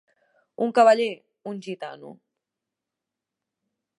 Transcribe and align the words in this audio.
Un 0.63 0.71
cavaller, 0.77 1.09
un 1.51 1.61
gitano. 1.67 2.15